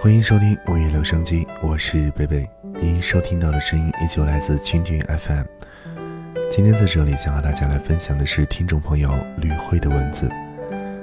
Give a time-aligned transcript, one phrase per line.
[0.00, 2.48] 欢迎收听《午夜留声机》，我是贝贝。
[2.78, 5.44] 您收听到的声音依旧来自蜻蜓 FM。
[6.50, 10.28] 今天在这里想和大家来分享的是听众朋友吕慧的文字。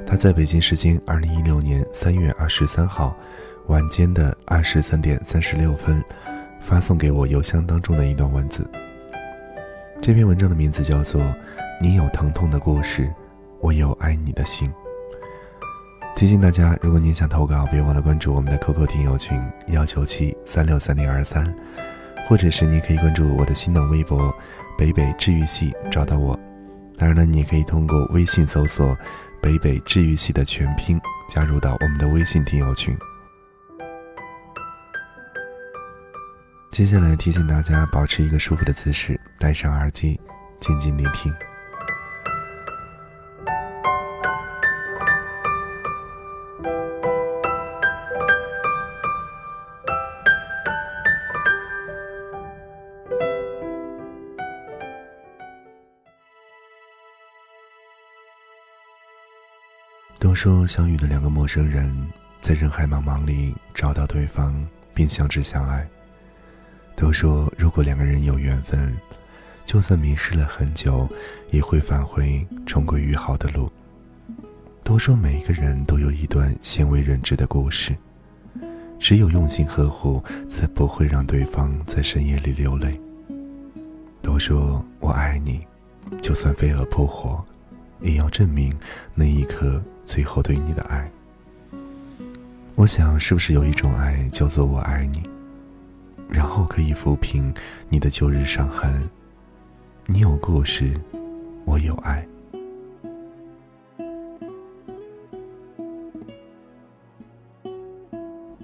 [0.08, 3.16] 他在北京时间二零一六年三月二十三号
[3.68, 6.04] 晚间的二十三点三十六分
[6.60, 8.70] 发送给我邮箱当中的一段文字。
[10.02, 11.22] 这篇文章的名字叫做
[11.82, 13.12] 《你有疼痛的故事，
[13.60, 14.70] 我有爱你的心》。
[16.16, 21.44] 提醒大家，如果您想投稿，别忘了关注我们的 QQ 听友群幺九七三六三零二三，
[22.28, 24.34] 或者是你可以关注我的新浪微博
[24.78, 26.40] 北北治愈系找到我。
[26.98, 28.96] 当然了，你也可以通过微信搜索
[29.42, 32.96] 北北治愈系的全拼，加入到我们的微信听友群。
[36.76, 40.20] 接下来提醒大家，保持一个舒服的姿势，戴上耳机，
[40.60, 41.34] 静静聆听。
[60.20, 61.90] 都说相遇的两个陌生人，
[62.42, 64.54] 在人海茫茫里找到对方，
[64.94, 65.88] 并相知相爱。
[66.96, 68.96] 都说如果两个人有缘分，
[69.66, 71.08] 就算迷失了很久，
[71.52, 73.72] 也会返回，重归于好的路。
[74.84, 77.96] 都说每一个人都有一段鲜为人知的故事，
[79.00, 83.00] 只有用心呵护，才不会让对方在深夜里流泪。
[84.22, 85.66] 都说我爱你，
[86.22, 87.44] 就算飞蛾扑火，
[88.02, 88.74] 也要证明
[89.14, 89.82] 那一刻。
[90.06, 91.12] 最后对你的爱，
[92.76, 95.24] 我想是不是有一种爱叫做我爱你，
[96.30, 97.54] 然后可以抚平
[97.90, 99.10] 你的旧日伤痕。
[100.08, 100.94] 你有故事，
[101.66, 102.26] 我有爱，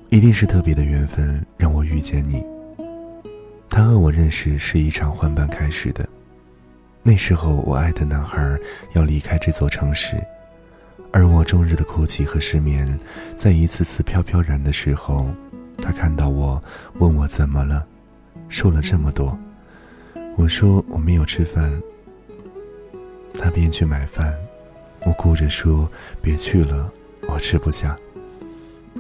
[0.10, 2.46] 一定是特别的缘分让我遇见你。
[3.70, 6.08] 他和我认识是一场换班开始的，
[7.02, 8.58] 那时候我爱的男孩
[8.94, 10.22] 要离开这座城市。
[11.14, 12.98] 而我终日的哭泣和失眠，
[13.36, 15.30] 在一次次飘飘然的时候，
[15.82, 16.62] 他看到我，
[17.00, 17.86] 问我怎么了，
[18.50, 19.38] 瘦了这么多。
[20.38, 21.82] 我说我没有吃饭。
[23.34, 24.34] 他便去买饭，
[25.06, 25.90] 我哭着说
[26.22, 26.92] 别去了，
[27.28, 27.98] 我吃不下。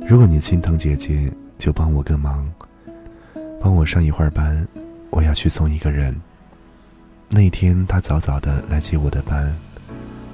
[0.07, 2.51] 如果你心疼姐姐，就帮我个忙，
[3.59, 4.67] 帮我上一会儿班，
[5.09, 6.15] 我要去送一个人。
[7.29, 9.55] 那天他早早的来接我的班。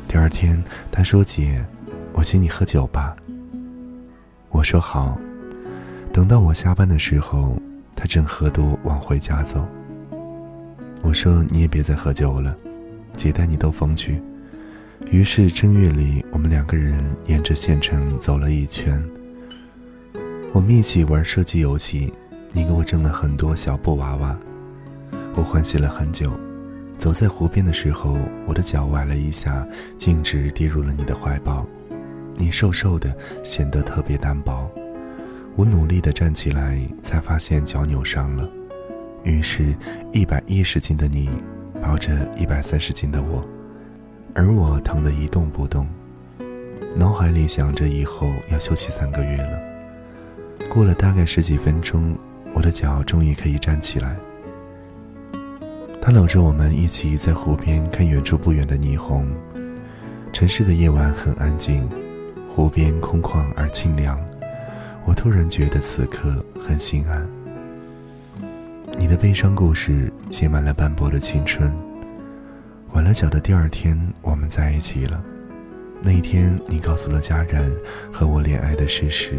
[0.07, 1.63] 第二天，他说：“姐，
[2.13, 3.15] 我请你喝酒吧。”
[4.49, 5.19] 我说：“好。”
[6.17, 7.55] 等到我下班的时候，
[7.95, 9.63] 他正喝多往回家走。
[11.03, 12.57] 我说：“你也别再喝酒了，
[13.15, 14.19] 姐带你兜风去。”
[15.11, 18.99] 于是正月里，我们两个人沿着县城走了一圈。
[20.53, 22.11] 我们一起玩射击游戏，
[22.51, 24.35] 你给我挣了很多小布娃娃，
[25.35, 26.33] 我欢喜了很久。
[26.97, 28.17] 走在湖边的时候，
[28.47, 29.63] 我的脚崴了一下，
[29.99, 31.63] 径直跌入了你的怀抱。
[32.33, 34.67] 你瘦瘦的，显得特别单薄。
[35.57, 38.47] 我努力的站起来，才发现脚扭伤了。
[39.23, 39.75] 于是，
[40.13, 41.27] 一百一十斤的你
[41.81, 43.43] 抱着一百三十斤的我，
[44.35, 45.87] 而我疼得一动不动，
[46.95, 49.59] 脑海里想着以后要休息三个月了。
[50.69, 52.15] 过了大概十几分钟，
[52.53, 54.15] 我的脚终于可以站起来。
[55.99, 59.27] 他搂着我们一起在湖边看远处不远的霓虹。
[60.31, 61.89] 城市的夜晚很安静，
[62.47, 64.23] 湖边空旷而清凉。
[65.07, 67.25] 我突然觉得此刻很心安。
[68.99, 71.73] 你的悲伤故事写满了斑驳的青春。
[72.91, 75.23] 崴了脚的第二天，我们在一起了。
[76.01, 77.71] 那一天，你告诉了家人
[78.11, 79.35] 和我恋爱的事实，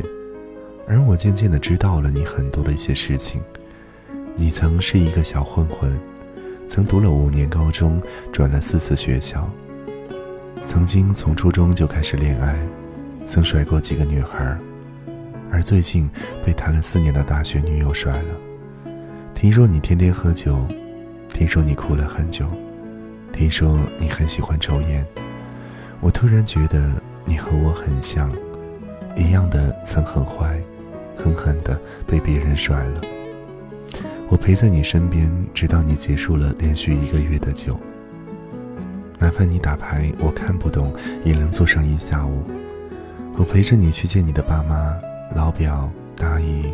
[0.87, 3.43] 而我渐渐的知道了你很多的一些事情。
[4.37, 5.93] 你曾是一个小混混。
[6.67, 8.01] 曾读了五年高中，
[8.33, 9.47] 转了四次学校。
[10.67, 12.57] 曾经从初中就开始恋爱，
[13.27, 14.57] 曾甩过几个女孩，
[15.51, 16.09] 而最近
[16.45, 18.35] 被谈了四年的大学女友甩了。
[19.35, 20.59] 听说你天天喝酒，
[21.33, 22.47] 听说你哭了很久，
[23.33, 25.07] 听说你很喜欢抽烟。
[26.01, 26.93] 我突然觉得
[27.25, 28.31] 你和我很像，
[29.17, 30.61] 一样的曾很坏，
[31.17, 33.01] 狠狠的被别人甩了。
[34.29, 37.79] 我陪在你身边，直到你结束了连续一个月的酒。
[39.19, 42.45] 哪怕你打牌我看不懂，也能坐上一下午。
[43.37, 44.97] 我陪着你去见你的爸妈、
[45.39, 46.65] 老表、大姨。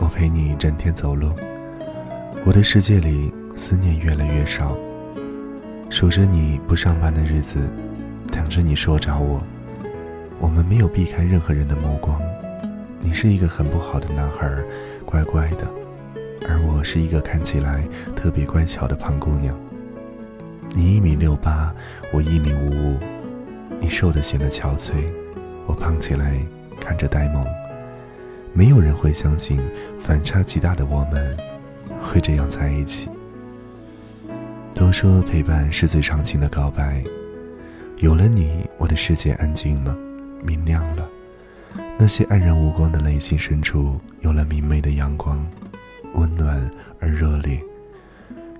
[0.00, 1.32] 我陪你整天走路。
[2.44, 4.76] 我的世界里，思念越来越少。
[5.88, 7.60] 数着你不上班的日子，
[8.32, 9.40] 等着你说找我。
[10.40, 12.20] 我们没有避开任何人的目光。
[12.98, 14.52] 你是一个很不好的男孩，
[15.04, 15.64] 乖乖的，
[16.48, 17.86] 而我是一个看起来
[18.16, 19.56] 特别乖巧的胖姑娘。
[20.74, 21.72] 你一米六八，
[22.12, 22.98] 我一米五五，
[23.78, 24.94] 你瘦得显得憔悴，
[25.64, 26.40] 我胖起来
[26.80, 27.46] 看着呆萌。
[28.52, 29.60] 没有人会相信
[30.00, 31.36] 反差极大的我们
[32.02, 33.08] 会这样在一起。
[34.74, 37.02] 都说陪伴是最长情的告白，
[37.98, 39.96] 有了你，我的世界安静了，
[40.44, 41.08] 明亮了。
[41.98, 45.44] 那些黯然无光的内心深处，有了明媚的阳光，
[46.14, 46.70] 温暖
[47.00, 47.60] 而热烈。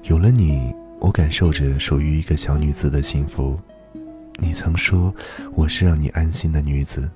[0.02, 3.58] 有了你，我感受着属于一个小女子的幸福。
[4.40, 5.14] 你曾说
[5.54, 7.08] 我是让你安心的女子，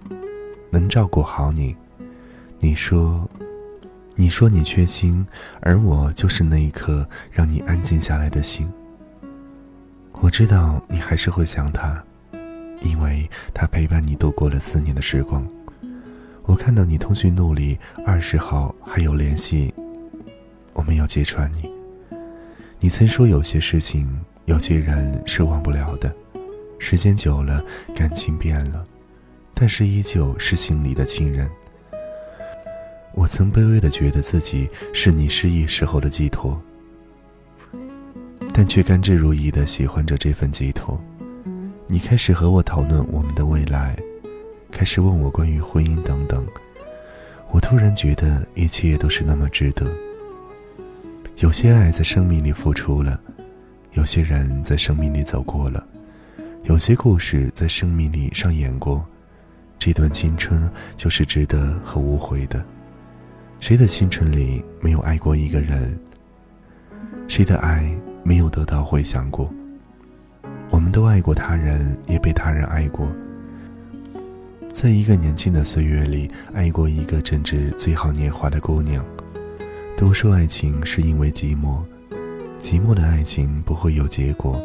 [0.70, 1.74] 能照顾好你。
[2.64, 3.28] 你说，
[4.14, 5.26] 你说你缺心，
[5.62, 8.72] 而我就是那一颗让你安静下来的心。
[10.20, 12.00] 我知道你还是会想他，
[12.80, 15.44] 因为他陪伴你度过了四年的时光。
[16.44, 17.76] 我看到你通讯录里
[18.06, 19.74] 二十号还有联系，
[20.72, 21.68] 我没有揭穿你。
[22.78, 24.08] 你曾说有些事情、
[24.44, 26.14] 有些人是忘不了的，
[26.78, 27.60] 时间久了
[27.92, 28.86] 感情变了，
[29.52, 31.50] 但是依旧是心里的亲人。
[33.14, 36.60] 我曾卑微的觉得自己是你失意时候的寄托，
[38.52, 41.00] 但却甘之如饴的喜欢着这份寄托。
[41.86, 43.96] 你开始和我讨论我们的未来。
[44.70, 46.46] 开始问我关于婚姻等等，
[47.50, 49.86] 我突然觉得一切都是那么值得。
[51.40, 53.20] 有些爱在生命里付出了，
[53.92, 55.86] 有些人在生命里走过了，
[56.62, 59.04] 有些故事在生命里上演过。
[59.78, 60.66] 这段青春
[60.96, 62.64] 就是值得和无悔的。
[63.62, 65.96] 谁的青春里没有爱过一个人？
[67.28, 67.88] 谁的爱
[68.24, 69.48] 没有得到回响过？
[70.68, 73.06] 我们都爱过他人，也被他人爱过。
[74.72, 79.04] 在一个年轻的岁月里，爱过一个正值最好年华的姑娘。
[79.96, 81.84] 都说爱情是因为寂寞，
[82.60, 84.60] 寂寞的爱情不会有结果。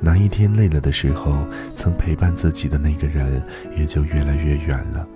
[0.00, 3.40] 哪一天累了的时候，曾陪伴自己的那个人
[3.76, 5.06] 也就越来越远了。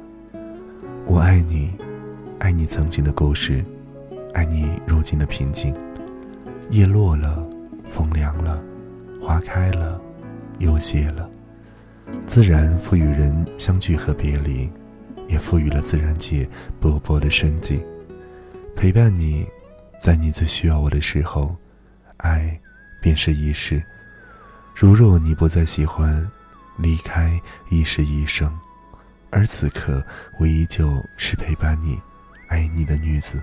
[1.06, 1.72] 我爱你，
[2.38, 3.64] 爱你曾经的故事，
[4.34, 5.74] 爱你如今的平静。
[6.70, 7.44] 叶落了，
[7.84, 8.62] 风凉了，
[9.20, 10.00] 花开了，
[10.58, 11.28] 又谢了。
[12.26, 14.70] 自然赋予人相聚和别离，
[15.28, 16.48] 也赋予了自然界
[16.80, 17.82] 勃勃的生机。
[18.76, 19.46] 陪伴你，
[19.98, 21.56] 在你最需要我的时候，
[22.18, 22.60] 爱
[23.00, 23.82] 便是一世。
[24.74, 26.30] 如若你不再喜欢，
[26.76, 27.40] 离开
[27.70, 28.52] 亦是一生。
[29.30, 30.04] 而此刻，
[30.38, 31.98] 我依旧是陪伴你、
[32.48, 33.42] 爱你的女子。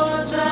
[0.00, 0.49] water.